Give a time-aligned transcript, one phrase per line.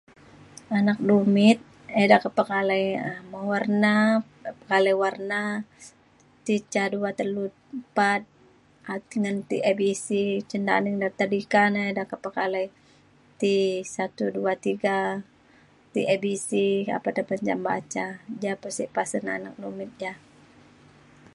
[0.79, 1.57] anak dumit
[2.03, 3.95] ida kepekalai um mewarna
[4.59, 5.41] pekalai warna
[6.45, 7.43] ti ca dua telu
[7.77, 8.21] empat
[8.91, 10.07] um ngan ti ABC
[10.49, 10.61] cen
[11.01, 12.67] da tadika na ida kepekalai
[13.39, 13.53] ti
[13.95, 14.97] satu dua tiga
[15.93, 16.49] ti ABC
[16.97, 18.05] apan de menjam baca
[18.43, 20.13] ja pa sek pasen anak dumit ja.